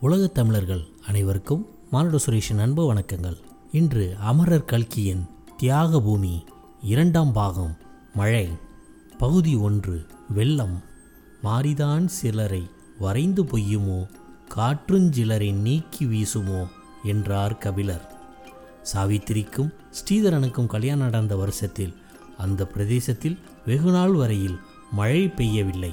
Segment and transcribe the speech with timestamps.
[0.00, 3.36] உலகத் தமிழர்கள் அனைவருக்கும் மானுட சுரேஷின் அன்பு வணக்கங்கள்.
[3.72, 5.26] இன்று அமரர் கல்கியின்
[5.56, 6.44] தியாக பூமி
[6.82, 7.76] இரண்டாம் பாகம்
[8.14, 8.48] மழை.
[9.18, 10.82] பகுதி ஒன்று வெள்ளம்.
[11.44, 14.08] மாறிதான் சிலரை வரைந்து பொய்யுமோ
[14.56, 16.68] காற்றுஞ்சிலரை நீக்கி வீசுமோ
[17.04, 18.12] என்றார் கபிலர்.
[18.94, 21.94] சாவித்திரிக்கும் ஸ்ரீதரனுக்கும் கல்யாணம் நடந்த வருஷத்தில்
[22.38, 24.58] அந்த பிரதேசத்தில் வெகுநாள் வரையில்
[24.92, 25.92] மழை பெய்யவில்லை.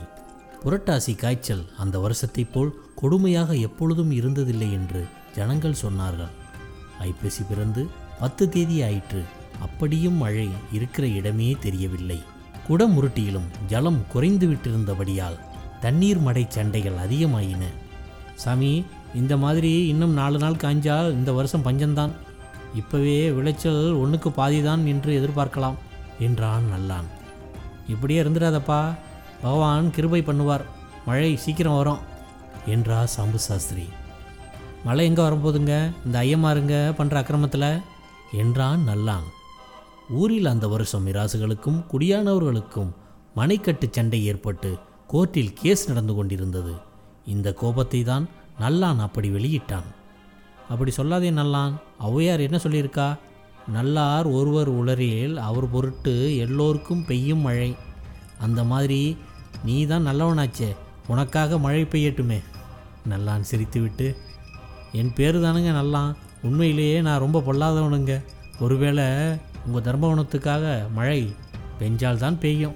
[0.63, 5.05] புரட்டாசி காய்ச்சல் அந்த வருஷத்தைப் போல் கொடுமையாக எப்பொழுதும் இருந்ததில்லை என்று
[5.35, 6.29] ஜனங்கள் சொன்னார்கள்.
[6.99, 7.87] ஐப்பசி பிறந்து
[8.19, 9.23] பத்து தேதி ஆயிற்று.
[9.59, 12.21] அப்படியும் மழை இருக்கிற இடமே தெரியவில்லை.
[12.69, 15.39] குடமுருட்டியிலும் ஜலம் குறைந்து விட்டிருந்தபடியால்
[15.81, 17.63] தண்ணீர் மடை சண்டைகள் அதிகமாயின.
[18.35, 18.85] சாமி
[19.15, 22.11] இந்த மாதிரி இன்னும் நாலு நாள் காய்ஞ்சால் இந்த வருஷம் பஞ்சம்தான்.
[22.75, 25.75] இப்பவே விளைச்சல் ஒன்றுக்கு பாதிதான் என்று எதிர்பார்க்கலாம்
[26.19, 27.05] என்றான் நல்லான்.
[27.87, 28.95] இப்படியே இருந்துடாதப்பா.
[29.41, 30.65] பகவான் கிருபை பண்ணுவார்.
[31.05, 32.03] மழை சீக்கிரம் வரும்
[32.73, 33.85] என்றா சாம்பு சாஸ்திரி.
[34.85, 35.73] மழை எங்கே வரும்போதுங்க
[36.05, 37.69] இந்த ஐயமாருங்க பண்ணுற அக்கிரமத்தில்
[38.41, 39.27] என்றான் நல்லான்.
[40.09, 42.91] ஊரில் அந்த வருஷம் மிராசுகளுக்கும் குடியானவர்களுக்கும்
[43.35, 44.69] மனைக்கட்டு சண்டை ஏற்பட்டு
[45.13, 46.73] கோர்ட்டில் கேஸ் நடந்து கொண்டிருந்தது.
[47.25, 48.25] இந்த கோபத்தை தான்
[48.59, 49.87] நல்லான் அப்படி வெளியிட்டான்.
[50.69, 51.73] அப்படி சொல்லாதே நல்லான்
[52.07, 53.07] ஔவையார் என்ன சொல்லியிருக்கா?
[53.73, 57.69] நல்லார் ஒருவர் உளரில் அவர் பொருட்டு எல்லோருக்கும் பெய்யும் மழை.
[58.39, 59.01] அந்த மாதிரி
[59.63, 60.75] நீ தான் நல்லவனாச்சே.
[61.07, 62.43] உனக்காக மழை பெய்யட்டுமே.
[63.09, 64.15] நல்லான் சிரித்துவிட்டு
[64.91, 66.15] என் பேர் தானுங்க நல்லான்.
[66.41, 68.23] உண்மையிலேயே நான் ரொம்ப பொல்லாதவனுங்க.
[68.59, 69.03] ஒருவேளை
[69.65, 71.35] உங்கள் தர்மவனத்துக்காக மழை
[71.79, 72.75] பெஞ்சால் தான் பெய்யும்.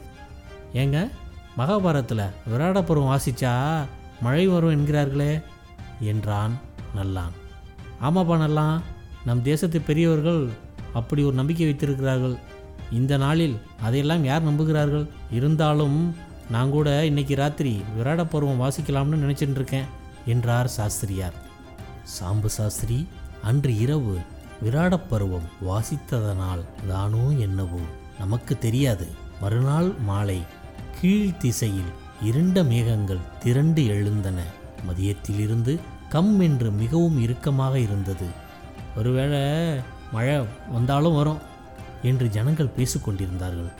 [0.73, 1.09] ஏங்க
[1.57, 3.83] மகாபாரதத்தில் விராடபுரம் வாசிச்சா
[4.21, 5.41] மழை வரும் என்கிறார்களே
[5.99, 6.59] என்றான்
[6.95, 7.31] நல்லான்.
[8.01, 8.81] ஆமாப்பா நல்லான்.
[9.25, 10.49] நம் தேசத்து பெரியவர்கள்
[10.93, 12.35] அப்படி ஒரு நம்பிக்கை வைத்திருக்கிறார்கள்.
[12.91, 15.07] இந்த நாளில் அதையெல்லாம் யார் நம்புகிறார்கள்?
[15.31, 16.15] இருந்தாலும்
[16.53, 19.89] நான் கூட இன்னைக்கு ராத்திரி விராட பருவம் வாசிக்கலாம்னு நினச்சிட்டு இருக்கேன்
[20.25, 21.37] என்றார் சாஸ்திரியார்.
[22.15, 22.97] சாம்பு சாஸ்திரி
[23.41, 24.15] அன்று இரவு
[24.63, 27.81] விராட பருவம் வாசித்ததனால் தானோ என்னவோ
[28.19, 29.07] நமக்கு தெரியாது.
[29.41, 30.39] மறுநாள் மாலை
[30.97, 34.39] கீழ் திசையில் இருண்ட மேகங்கள் திரண்டு எழுந்தன.
[34.87, 35.75] மதியத்திலிருந்து
[36.09, 38.27] கம் என்று மிகவும் இறுக்கமாக இருந்தது.
[38.97, 39.41] ஒருவேளை
[40.11, 40.37] மழை
[40.75, 41.41] வந்தாலும் வரும்
[42.03, 43.71] என்று ஜனங்கள் பேசிக்கொண்டிருந்தார்கள்.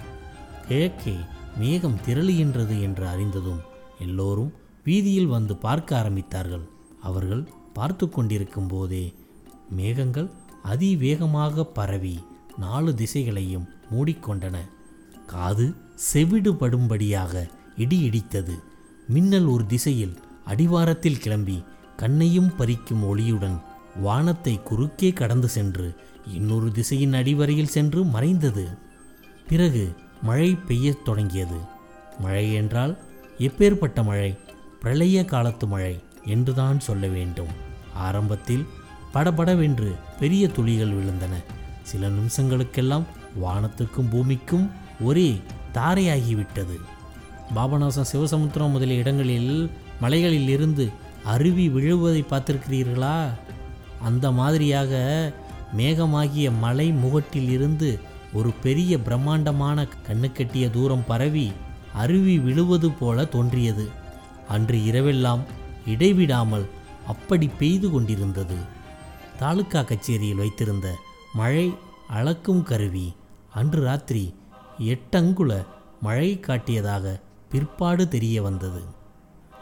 [0.68, 1.18] கிழக்கே
[1.58, 3.62] மேகம் திரளுகின்றது என்று அறிந்ததும்
[4.00, 4.52] எல்லோரும்
[4.84, 6.66] வீதியில் வந்து பார்க்க ஆரம்பித்தார்கள்.
[7.02, 9.14] அவர்கள் பார்த்து கொண்டிருக்கும் போதே
[9.70, 10.30] மேகங்கள்
[10.64, 12.20] அதிவேகமாக பரவி
[12.58, 14.58] நாலு திசைகளையும் மூடிக்கொண்டன.
[15.26, 15.76] காது
[16.14, 18.56] செவிடுபடும்படியாக இடி இடித்தது.
[19.08, 21.64] மின்னல் ஒரு திசையில் அடிவாரத்தில் கிளம்பி
[21.96, 23.58] கண்ணையும் பறிக்கும் ஒளியுடன்
[24.02, 25.88] வானத்தை குறுக்கே கடந்து சென்று
[26.34, 28.66] இன்னொரு திசையின் அடிவரையில் சென்று மறைந்தது.
[29.48, 31.56] பிறகு மழை பெய்யத் தொடங்கியது.
[32.20, 32.98] மழை என்றால்
[33.40, 34.38] எப்பேற்பட்ட மழை?
[34.80, 37.48] பிரளய காலத்து மழை என்றுதான் சொல்ல வேண்டும்.
[37.94, 38.68] ஆரம்பத்தில்
[39.14, 41.44] படபடவென்று பெரிய துளிகள் விழுந்தன.
[41.84, 43.04] சில நிமிஷங்களுக்கெல்லாம்
[43.44, 45.42] வானத்துக்கும் பூமிக்கும் ஒரே
[45.74, 46.80] தாரையாகிவிட்டது.
[47.56, 50.90] பாபநாசம் சிவசமுத்திரம் முதலிய இடங்களில் மலைகளில் இருந்து
[51.24, 53.30] அருவி விழுவதை பார்த்திருக்கிறீர்களா?
[54.02, 55.32] அந்த மாதிரியாக
[55.78, 58.00] மேகமாகிய மலை முகட்டில் இருந்து
[58.34, 61.52] ஒரு பெரிய பிரம்மாண்டமான கண்ணுக்கெட்டிய தூரம் பரவி
[61.94, 63.88] அருவி விழுவது போல தோன்றியது.
[64.48, 65.40] அன்று இரவெல்லாம்
[65.86, 66.66] இடைவிடாமல்
[67.08, 68.56] அப்படி பெய்து கொண்டிருந்தது.
[69.40, 70.96] தாலுக்கா கச்சேரியில் வைத்திருந்த
[71.34, 71.74] மழை
[72.08, 73.14] அளக்கும் கருவி
[73.54, 74.34] அன்று ராத்திரி
[74.80, 75.66] எட்டங்குல
[76.02, 77.20] மழை காட்டியதாக
[77.50, 78.82] பிற்பாடு தெரிய வந்தது.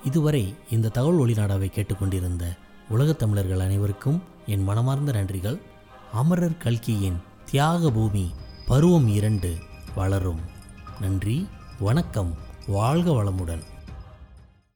[0.03, 2.55] இதுவரை இந்த தகவல் ஒளிநாடாவை கேட்டுக்கொண்டிருந்த
[2.89, 5.61] உலகத் தமிழர்கள் அனைவருக்கும் என் மனமார்ந்த நன்றிகள்.
[6.13, 7.17] அமரர் கல்கியின்
[7.51, 8.31] தியாக பூமி
[8.69, 9.57] பருவம் இரண்டு
[9.95, 10.39] வளரும்.
[10.99, 11.47] நன்றி
[11.79, 12.37] வணக்கம்
[12.67, 13.63] வாழ்க வளமுடன்.